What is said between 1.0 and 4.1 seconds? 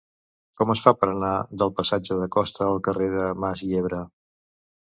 per anar del passatge de Costa al carrer de Mas Yebra?